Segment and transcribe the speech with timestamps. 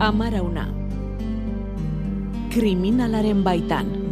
[0.00, 0.64] Amarauna.
[2.48, 4.09] Kriminalaren baitan.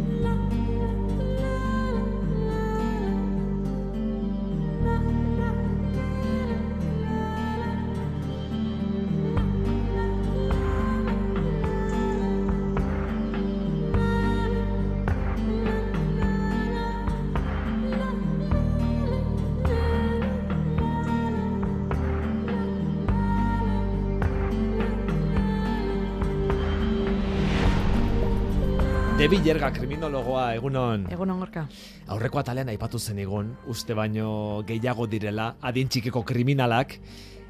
[29.19, 31.01] Debi Jerga kriminologoa egunon.
[31.11, 31.65] Egunon gorka.
[32.13, 34.29] Aurreko atalean aipatu zen egon, uste baino
[34.63, 36.93] gehiago direla, adin txikiko kriminalak,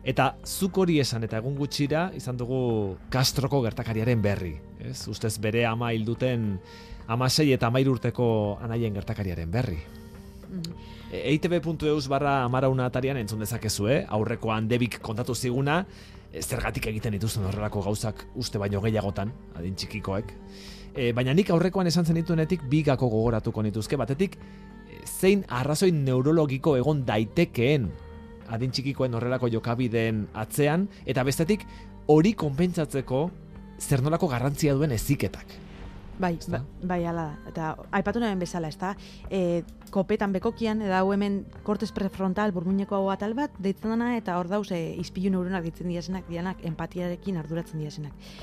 [0.01, 4.55] eta zuk hori esan eta egun gutxira izan dugu Castroko gertakariaren berri.
[4.81, 5.03] Ez?
[5.13, 6.55] Ustez bere ama hilduten
[7.05, 8.31] amasei eta amairu urteko
[8.65, 9.77] anaien gertakariaren berri.
[10.49, 10.73] Mhm.
[11.11, 13.99] E, EITB.eus barra amarauna atarian entzun dezakezu, eh?
[14.09, 15.83] aurrekoan debik kontatu ziguna,
[16.33, 20.33] e, zergatik egiten dituzten horrelako gauzak uste baino gehiagotan, adin txikikoek.
[20.99, 27.05] E, baina nik aurrekoan esan zenituenetik bigako gogoratuko nituzke, batetik e, zein arrazoi neurologiko egon
[27.07, 27.87] daitekeen
[28.51, 31.63] adin txikikoen horrelako jokabideen atzean, eta bestetik
[32.09, 33.23] hori konpentsatzeko
[33.79, 35.55] zer nolako garrantzia duen eziketak.
[36.19, 37.35] Bai, ba, bai, ala da.
[37.47, 38.91] Eta aipatu nahen bezala, ezta?
[39.31, 39.61] E,
[39.93, 44.51] kopetan bekokian, eta hau hemen kortez prefrontal burmuineko hau atal bat, deitzen dana, eta hor
[44.51, 48.33] dauz, e, izpilu neuronak ditzen diazenak, dianak, empatiarekin arduratzen diazenak.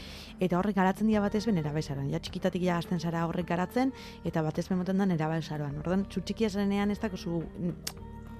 [0.41, 2.11] Eta horrek garatzen dira batez ben erabezaroan.
[2.13, 3.93] Ja txikitatik ja hasten zara horrek garatzen,
[4.25, 5.79] eta batez ben moten da erabezaroan.
[5.85, 7.43] Ordan txutxikia zarenean ez dakozu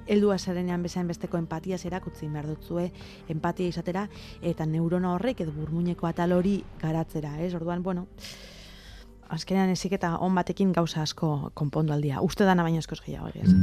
[0.07, 2.93] heldua zarenean bezain besteko empatia zerak utzi behar dutzue
[3.33, 4.09] empatia izatera
[4.43, 7.55] eta neurona horrek edo burmuineko atal hori garatzera, ez?
[7.55, 8.07] Orduan, bueno,
[9.29, 12.21] azkenean ezik eta on batekin gauza asko konpondu aldia.
[12.23, 13.63] Uste dana baino askoz gehiago egia esan.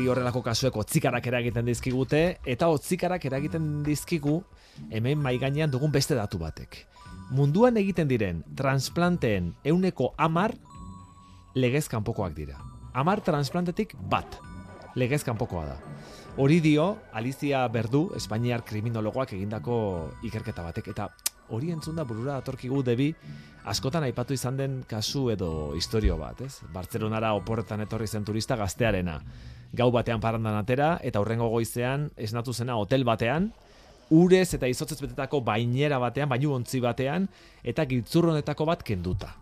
[0.00, 4.38] Guri horrelako kasuek otzikarak eragiten dizkigute, eta otzikarak eragiten dizkigu
[4.88, 6.78] hemen mai gainean dugun beste datu batek.
[7.36, 10.54] Munduan egiten diren transplanteen euneko amar
[11.52, 12.56] legez kanpokoak dira.
[12.96, 14.40] Amar transplantetik bat
[14.96, 15.76] legez kanpokoa da.
[16.40, 19.76] Hori dio Alicia Berdu, Espainiar kriminologoak egindako
[20.24, 21.10] ikerketa batek, eta
[21.50, 23.10] hori entzun da burura datorkigu debi
[23.64, 26.60] askotan aipatu izan den kasu edo istorio bat, ez?
[26.72, 29.20] Bartzelonara oporretan etorri zen turista gaztearena.
[29.76, 33.50] Gau batean parandan atera, eta hurrengo goizean esnatu zena hotel batean,
[34.10, 37.28] urez eta izotzez betetako bainera batean, bainu ontzi batean,
[37.62, 39.34] eta giltzurronetako bat kenduta.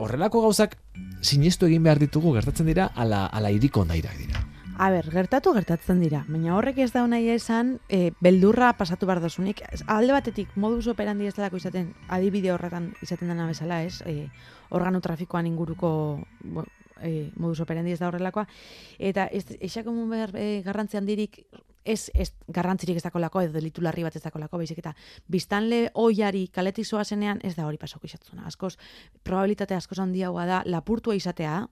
[0.00, 0.78] Horrelako gauzak
[1.20, 4.53] sinestu egin behar ditugu gertatzen dira ala, ala iriko nairak dira.
[4.76, 9.20] A ber, gertatu gertatzen dira, baina horrek ez da nahi esan e, beldurra pasatu behar
[9.22, 9.60] dozunik.
[9.86, 14.00] Alde batetik modus operandi ez delako izaten, adibide horretan izaten dena bezala, ez?
[14.02, 14.26] E,
[14.74, 15.90] organo trafikoan inguruko
[16.56, 16.64] bo,
[16.98, 18.48] e, modus operandi ez da horrelakoa.
[18.98, 21.44] Eta ez, esako behar e, garrantzi handirik
[21.84, 24.96] ez, ez garrantzirik ez dakolako, edo delitu larri bat ez dakolako, baizik eta
[25.30, 28.42] biztanle oiari kaletik zenean ez da hori pasoko izatzuna.
[28.46, 28.76] Askoz,
[29.22, 31.68] probabilitate askoz handiagoa da lapurtua izatea,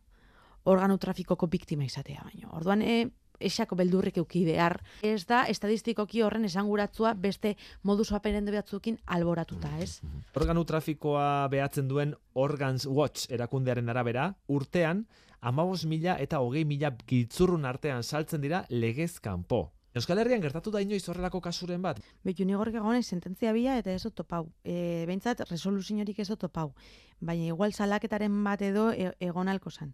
[0.65, 2.51] organo trafikoko biktima izatea baino.
[2.57, 3.11] Orduan, e,
[3.43, 4.79] esako beldurrik euki behar.
[5.03, 10.01] Ez da, estadistikoki horren esanguratzua beste modus operandi batzuekin alboratuta, ez?
[10.39, 15.07] Organu trafikoa behatzen duen Organs Watch erakundearen arabera, urtean,
[15.41, 19.73] amabos mila eta hogei mila giltzurrun artean saltzen dira legez kanpo.
[19.95, 21.99] Euskal Herrian gertatu da inoiz horrelako kasuren bat.
[22.25, 24.47] Betu nigorrik egonez sententzia bila eta ez topau.
[24.65, 26.73] E, Behintzat, resoluziorik ez topau.
[27.21, 29.93] Baina igual salaketaren bat edo e, egon alko zan.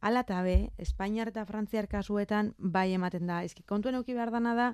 [0.00, 3.42] Ala eta be, Espainiar eta Frantziar kasuetan bai ematen da.
[3.42, 4.68] Ezki kontuen euki behar dana da,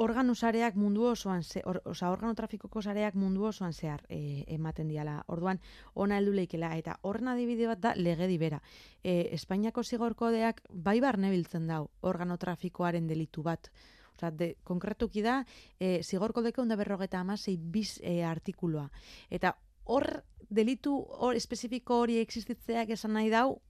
[0.00, 4.88] organu sareak mundu osoan, ze, or, oza, organo trafikoko sareak mundu osoan zehar e, ematen
[4.88, 5.18] diala.
[5.28, 5.60] Orduan,
[5.94, 6.72] ona heldu leikela.
[6.80, 8.62] Eta horren adibide bat da legedi bera.
[9.04, 13.70] E, Espainiako zigorkodeak bai barne biltzen dau organo trafikoaren delitu bat.
[14.16, 15.42] Osa, de, konkretuki da,
[15.78, 18.88] e, zigorkodeko onda berrogeta amasei biz e, artikuloa.
[19.28, 19.54] Eta
[19.84, 23.60] hor delitu hor espezifiko hori existitzeak esan nahi dau,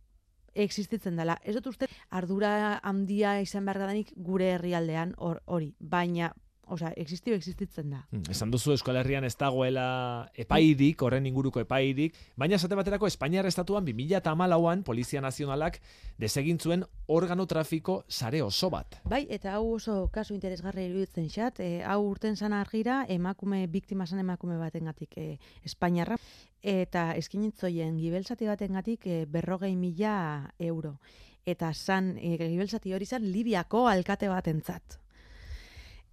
[0.55, 1.39] existitzen dela.
[1.45, 6.33] Ez dut uste ardura handia izan behar danik gure herrialdean hor- hori, baina
[6.71, 8.05] Osea, existio existitzen da.
[8.13, 13.49] Hmm, Esan duzu Euskal Herrian ez dagoela epairik, horren inguruko epairik, baina esate baterako Espainiar
[13.51, 15.81] estatuan 2008an Polizia Nazionalak
[16.19, 19.01] desegin zuen organo trafiko sare oso bat.
[19.05, 24.07] Bai, eta hau oso kasu interesgarri iruditzen xat, e, hau urten zan argira, emakume, biktima
[24.07, 25.27] zan emakume batengatik e,
[25.67, 26.21] Espainiarra,
[26.63, 30.99] eta eskinitzoien gibelzati batengatik e, berrogei mila euro.
[31.47, 35.01] Eta zan, e, gibelzati hori zan Libiako alkate batentzat.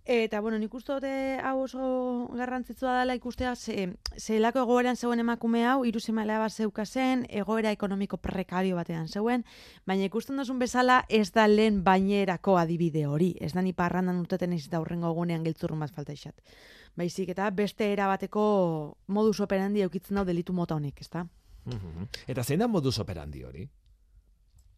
[0.07, 1.09] Eta, bueno, nik uste dute
[1.43, 1.85] hau oso
[2.31, 8.15] garrantzitsua dela ikustea, ze, zelako egoeran zeuen emakume hau, iru semalea bat zeukazen, egoera ekonomiko
[8.15, 9.43] prekario batean zeuen,
[9.83, 13.33] baina ikusten duzun bezala ez da lehen bainerako adibide hori.
[13.43, 16.39] Ez da ni parrandan urteten ez da horrengo egunean giltzurrun bat falta isat.
[16.95, 18.45] Baizik, eta beste erabateko
[19.07, 21.25] modus operandi eukitzen dau delitu mota honek, ez da?
[21.65, 22.07] Mhm.
[22.27, 23.67] Eta zein da modus operandi hori?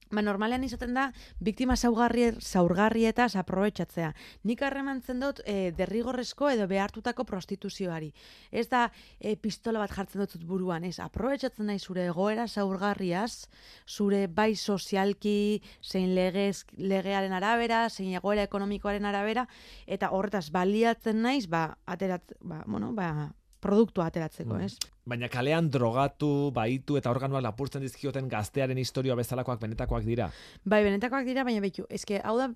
[0.09, 1.03] Ba, normalean izaten da,
[1.37, 4.09] biktima zaurgarri, zaurgarri eta aprobetxatzea.
[4.49, 8.09] Nik harremantzen dut e, derrigorrezko edo behartutako prostituzioari.
[8.49, 8.87] Ez da
[9.19, 13.45] e, pistola bat jartzen dut buruan, ez, aprobetxatzen nahi zure egoera zaurgarriaz,
[13.85, 19.45] zure bai sozialki, zein legez, legearen arabera, zein egoera ekonomikoaren arabera,
[19.85, 23.29] eta horretaz baliatzen naiz, ba, aterat, ba, bueno, ba,
[23.61, 24.65] produktua ateratzeko, mm.
[24.65, 24.91] ez?
[25.09, 30.29] Baina kalean drogatu, baitu eta organuak lapurtzen dizkioten gaztearen historia bezalakoak benetakoak dira.
[30.63, 32.49] Bai, benetakoak dira, baina behitu, eske, hau da,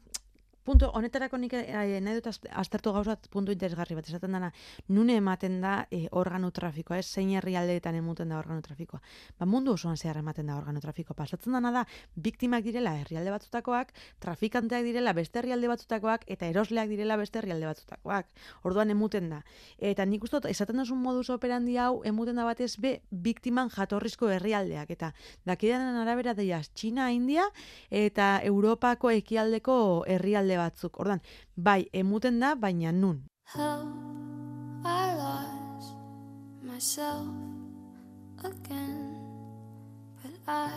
[0.63, 4.50] punto, honetarako nik eh, nahi dut aztertu gauzat puntu interesgarri bat, esaten dana,
[4.89, 9.01] nune ematen da eh, organo trafikoa, ez zein herrialdeetan emuten da organo trafikoa.
[9.39, 11.18] Ba, mundu osoan zehar ematen da organo trafikoa.
[11.19, 13.94] Pasatzen dana da, biktimak direla herrialde batzutakoak,
[14.24, 18.31] trafikanteak direla beste herrialde batzutakoak, eta erosleak direla beste herrialde batzutakoak.
[18.63, 19.44] Orduan emuten da.
[19.77, 24.95] Eta nik uste, esaten duzun modus operandi hau, emuten da batez be, biktiman jatorrizko herrialdeak.
[24.95, 25.13] Eta
[25.45, 27.50] dakidanen arabera deiaz, China, India,
[27.92, 29.77] eta Europako ekialdeko
[30.07, 31.00] herrialde batzuk.
[31.00, 31.21] Ordan,
[31.55, 33.23] bai, emuten da, baina nun.
[33.44, 33.83] How
[34.85, 35.95] I lost
[36.63, 37.27] myself
[38.44, 39.13] again
[40.23, 40.71] But I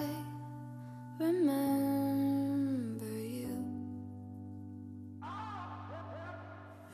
[1.19, 2.36] remember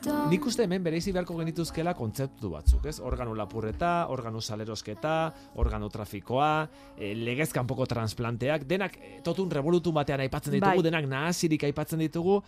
[0.03, 2.97] Nik uste hemen bereizi beharko genituzkela kontzeptu batzuk, ez?
[3.07, 5.33] Organo lapurreta, organo salerosketa,
[5.63, 6.67] organo trafikoa,
[6.97, 10.87] e, legez kanpoko transplanteak, denak e, totun revolutu batean aipatzen ditugu, bai.
[10.89, 12.41] denak nahasirik aipatzen ditugu,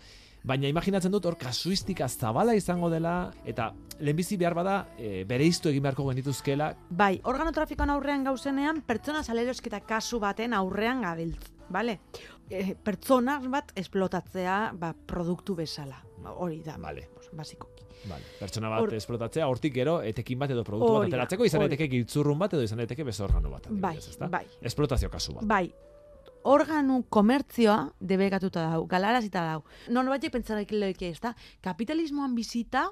[0.43, 5.71] baina imaginatzen dut hor kasuistika zabala izango dela eta lehenbizi behar bada e, bere iztu
[5.71, 6.73] egin beharko genituzkela.
[6.89, 12.01] Bai, organo trafikoan aurrean gauzenean pertsona salerosketa kasu baten aurrean gabiltz, bale?
[12.49, 17.09] E, pertsona bat esplotatzea ba, produktu bezala, hori da, vale.
[17.35, 17.69] basiko.
[18.05, 18.23] Vale.
[18.39, 18.93] Pertsona bat Or...
[18.93, 22.77] esplotatzea, hortik gero, etekin bat edo produktu bat ateratzeko, izan daiteke giltzurrun bat edo izan
[22.83, 23.67] daiteke beste organo bat.
[23.69, 23.97] Bai,
[24.29, 24.45] bai.
[24.61, 25.47] Esplotazio kasu bat.
[25.49, 25.65] Bai,
[26.45, 29.63] organu komertzioa debekatuta dau, galarazita dau.
[29.89, 31.33] Non batek pentsarik leike ez da,
[31.65, 32.89] kapitalismoan bizita,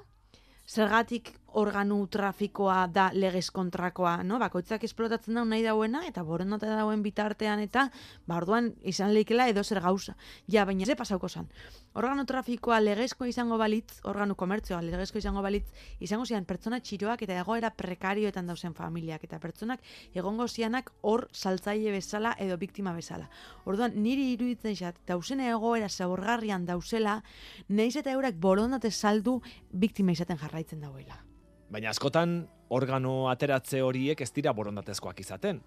[0.66, 4.38] zergatik organu trafikoa da legez kontrakoa, no?
[4.42, 7.88] Bakoitzak esplotatzen da nahi dauena eta borondate dauen bitartean eta
[8.26, 10.16] ba orduan izan leikela edo zer gauza.
[10.50, 11.48] Ja, baina ze pasauko san.
[11.94, 15.66] Organo trafikoa legezko izango balitz, organu komertzioa legezko izango balitz,
[16.00, 19.80] izango zian pertsona txiroak eta egoera prekarioetan dauzen familiak eta pertsonak
[20.14, 23.28] egongo zianak hor saltzaile bezala edo biktima bezala.
[23.64, 27.20] Orduan niri iruditzen xat, dausen egoera zaborgarrian dausela,
[27.68, 29.40] neiz eta eurak borondate saldu
[29.70, 31.22] biktima izaten jarraitzen dauela.
[31.70, 32.44] Baina askotan
[32.74, 35.60] organo ateratze horiek ez dira borondatezkoak izaten.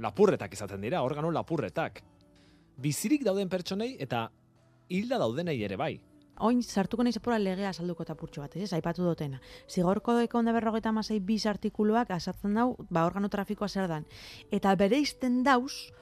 [0.00, 2.02] Lapurretak izaten dira, organo lapurretak.
[2.80, 4.30] Bizirik dauden pertsonei eta
[4.88, 5.94] hilda daudenei ere bai.
[6.40, 8.72] Oin sartuko nahi zapora legea salduko eta purtsu bat, ez?
[8.72, 9.40] Aipatu dutena.
[9.68, 14.06] Zigorko onda berrogeta masai biz artikuluak asatzen dau, ba organo trafikoa zer dan.
[14.50, 15.92] Eta bere izten dauz,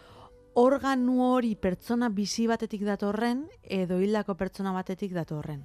[0.54, 5.64] organu hori pertsona bizi batetik datorren, edo hildako pertsona batetik datorren.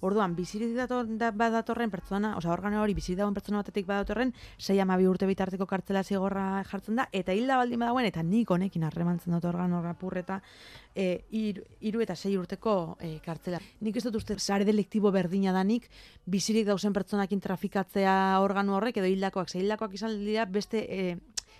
[0.00, 4.78] Orduan, bizirik dator, da, badatorren pertsona, oza, organo hori bizirik dagoen pertsona batetik badatorren, sei
[4.80, 9.36] amabi urte bitarteko kartzela zigorra jartzen da, eta hilda baldin badagoen, eta nik honekin harremantzen
[9.36, 10.38] dut organo rapurreta,
[10.94, 13.60] e, iru, eta sei urteko e, kartzela.
[13.84, 15.90] Nik ez dut uste, sare deliktibo berdina danik,
[16.24, 21.10] bizirik dauzen pertsonakin trafikatzea organo horrek, edo hildakoak, sei hildakoak izan dira beste e,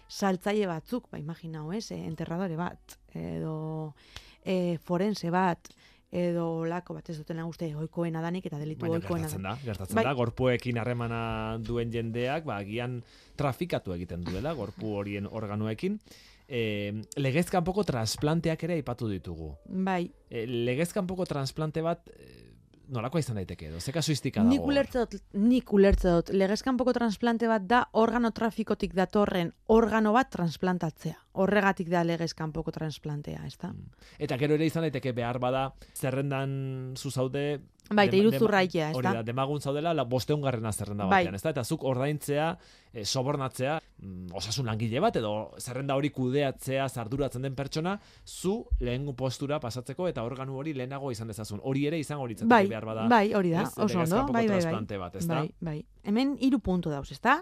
[0.08, 3.92] saltzaile batzuk, ba, imaginau, ez, e, enterradore bat, edo
[4.40, 5.68] e, forense bat,
[6.10, 9.98] edo lako bat ez dutena uste oikoena danik eta delitu Baina, oikoena gertatzen da, gertatzen
[10.00, 10.04] bai.
[10.08, 11.20] da, gorpuekin harremana
[11.62, 12.98] duen jendeak, ba, agian
[13.38, 16.00] trafikatu egiten duela, gorpu horien organoekin.
[16.50, 16.90] E,
[17.22, 19.52] legezkan poko transplanteak ere aipatu ditugu.
[19.70, 20.08] Bai.
[20.26, 22.39] E, legezkan poko transplante bat, e,
[22.90, 23.80] nolako izan daiteke edo?
[23.80, 24.52] Ze kasuistika dago?
[24.52, 30.12] Nik ulertze dut, nik ulertze dut, legezkan poko transplante bat da organo trafikotik datorren organo
[30.16, 31.16] bat transplantatzea.
[31.40, 33.72] Horregatik da legezkan poko transplantea, ez da?
[33.72, 34.08] Mm.
[34.18, 38.98] Eta gero ere izan daiteke behar bada, zerrendan zuzaude Bai, eta iruzurraikia, ez da?
[38.98, 41.24] Hori da, demagun zaudela, la bosteun garrena zerrenda bai.
[41.24, 41.50] batean, ez da?
[41.56, 42.52] Eta zuk ordaintzea,
[42.92, 43.80] e, sobornatzea,
[44.32, 50.24] osasun langile bat, edo zerrenda hori kudeatzea, zarduratzen den pertsona, zu lehen postura pasatzeko, eta
[50.24, 51.60] organu hori lehenago izan dezazun.
[51.62, 53.06] Hori ere izan hori bai, behar bada.
[53.10, 54.98] Bai, hori da, oso ondo, bai, bai, bai.
[54.98, 55.78] Bat, ez bai, bai.
[56.04, 57.40] Hemen hiru puntu dauz, ez da?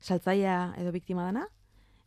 [0.00, 1.46] Saltzaia edo biktima dana,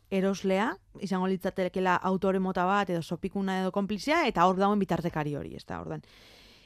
[0.10, 5.56] eroslea, izango litzatekela autore mota bat, edo sopikuna edo konplizia, eta hor dauen bitartekari hori,
[5.56, 6.06] ez da, ordan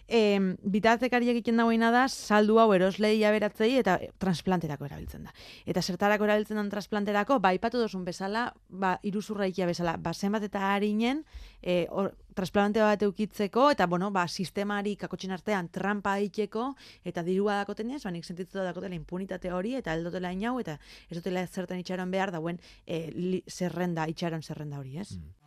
[0.07, 5.33] e, bitartekari egiten dagoena da, saldu hau eroslei aberatzei eta transplanterako erabiltzen da.
[5.65, 10.47] Eta zertarako erabiltzen den transplanterako, ba, ipatu dozun bezala, ba, iruzurra ikia bezala, ba, zenbat
[10.49, 11.23] eta harinen,
[11.61, 16.71] e, or, transplante bat eukitzeko, eta, bueno, ba, sistemari kakotxin artean trampa itxeko,
[17.05, 20.79] eta dirua dako tenez, ba, nik sentitu da dakotela impunitate hori, eta eldotela inau, eta
[21.09, 25.13] ez dutela zertan itxaron behar, dauen e, li, zerrenda, itxaron zerrenda hori, ez?
[25.13, 25.42] Mm.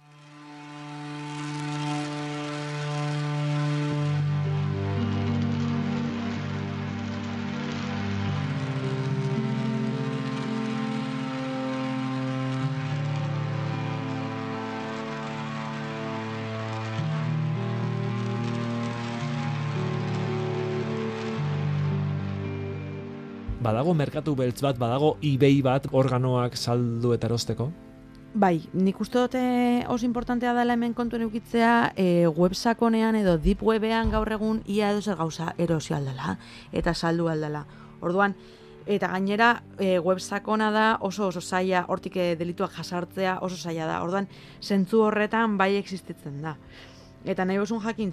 [23.66, 27.70] Badago merkatu beltz bat, badago eBay bat organoak saldu eta erosteko?
[28.36, 29.40] Bai, nik uste dute
[29.88, 35.00] oso importantea dela hemen kontuen eukitzea e, websakonean edo deep webean gaur egun ia edo
[35.00, 36.36] zer gauza erosio aldala
[36.72, 37.64] eta saldu aldala.
[38.04, 38.36] Orduan,
[38.86, 44.02] eta gainera e, websakona da oso oso zaila hortik delituak jasartzea oso zaila da.
[44.04, 44.28] Orduan,
[44.60, 46.58] zentzu horretan bai existitzen da.
[47.26, 48.12] Eta nahi bosun jakin,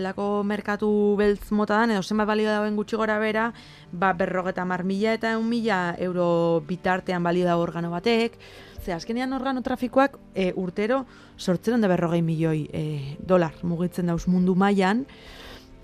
[0.00, 0.88] lako merkatu
[1.20, 3.50] beltz mota dan, edo zenbat balio dagoen gutxi gora bera,
[3.92, 8.38] ba, berrogeta mar mila eta eun mila euro bitartean balio dago organo batek.
[8.80, 11.04] Ze, azkenean organo trafikoak e, urtero
[11.36, 12.84] sortzen da berrogei milioi e,
[13.20, 15.04] dolar mugitzen dauz mundu mailan.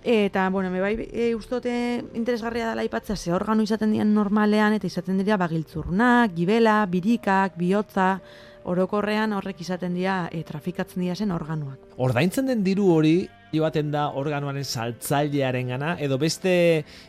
[0.03, 4.87] Eta, bueno, me bai e, ustote interesgarria dela ipatzea, ze organo izaten dian normalean, eta
[4.89, 8.21] izaten dira bagiltzurnak, gibela, birikak, bihotza,
[8.65, 11.93] orokorrean horrek izaten dira e, trafikatzen dira zen organoak.
[12.01, 16.53] Ordaintzen den diru hori joaten da organoaren saltzailearen gana, edo beste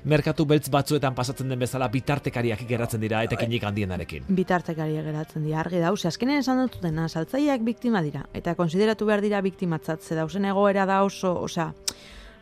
[0.03, 4.25] merkatu beltz batzuetan pasatzen den bezala bitartekariak geratzen dira eta kinik handienarekin.
[4.27, 9.21] Bitartekariak geratzen dira, argi dauz, azkenen esan dut dena, saltzaileak biktima dira, eta konsideratu behar
[9.21, 11.71] dira biktimatzat, ze dauzen egoera da oso, osea,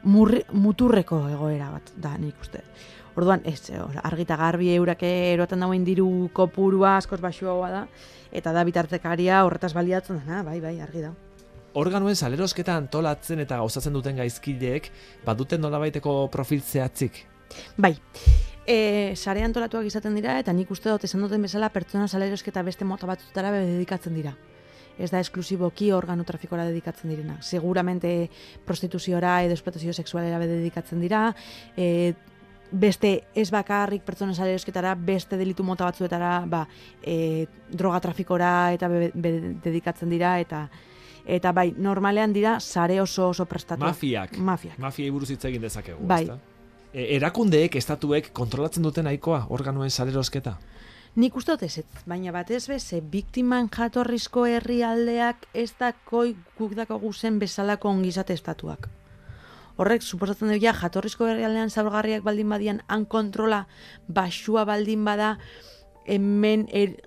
[0.03, 2.63] muturreko egoera bat da nik uste.
[3.19, 3.71] Orduan, ez,
[4.03, 7.81] argita garbi eurake erotan dauen diru kopurua askoz baxuagoa da,
[8.31, 11.11] eta da bitartekaria horretaz baliatzen dena, bai, bai, argi da.
[11.79, 14.89] Organuen salerosketa antolatzen eta gauzatzen duten gaizkileek,
[15.25, 17.25] baduten nolabaiteko profil zehatzik?
[17.77, 17.93] Bai,
[18.65, 22.85] e, sare antolatuak izaten dira, eta nik uste dut esan duten bezala pertsona salerosketa beste
[22.85, 24.35] mota batzutara dedikatzen dira.
[24.99, 27.37] Ez da esklusiboki organo trafikora dedikatzen direna.
[27.41, 28.29] Seguramente
[28.65, 31.29] prostituziora edo esplotazio sexualera dedikatzen dira,
[31.77, 32.13] e,
[32.71, 36.65] beste ez bakarrik pertsona salerosketara, beste delitu mota batzuetara, ba,
[37.01, 39.09] e, droga trafikora eta be,
[39.63, 40.67] dedikatzen dira, eta
[41.29, 43.83] eta bai, normalean dira sare oso oso prestatu.
[43.83, 44.37] Mafiak.
[44.37, 44.79] Mafiak.
[44.81, 46.23] Mafiai buruz hitz egin dezakegu, bai.
[46.89, 50.57] E, erakundeek, estatuek kontrolatzen duten nahikoa organoen salerosketa?
[51.15, 56.99] Nik uste dut ez, baina batez beze, biktiman jatorrizko herrialdeak ez da koi guk dako
[56.99, 58.89] guzen bezalako ongizate estatuak
[59.79, 63.63] horrek suposatzen dut ja jatorrizko herrialdean zaurgarriak baldin badian han kontrola
[64.07, 65.37] basua baldin bada
[66.09, 66.97] hemen er,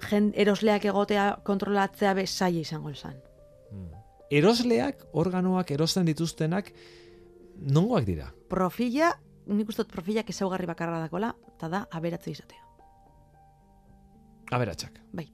[0.45, 3.19] erosleak egotea kontrolatzea be saia izango izan.
[3.71, 3.91] Hmm.
[4.33, 6.73] Erosleak, organoak erosten dituztenak
[7.61, 8.31] nongoak dira?
[8.49, 9.13] Profila,
[9.53, 12.72] nik uste profilak ezaugarri bakarra dakola, eta da aberatze izatea.
[14.53, 15.01] Aberatsak.
[15.13, 15.27] Bai.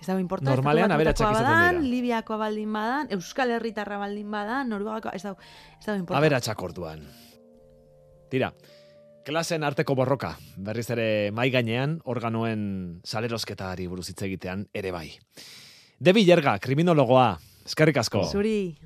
[0.00, 0.52] Ez dago importante.
[0.52, 1.84] Normalean aberatsak izaten dira.
[1.90, 5.38] Libiako baldin badan, Euskal Herritarra baldin badan, Noruegako, ez dago,
[5.78, 6.20] ez dago importante.
[6.20, 7.04] Aberatsak orduan.
[8.30, 8.52] Tira,
[9.24, 15.08] klasen arteko borroka, berriz ere mai gainean, organoen salerosketari buruz hitz egitean ere bai.
[15.98, 18.26] Debi Jerga, kriminologoa, eskerrik asko.
[18.28, 18.76] Zuri.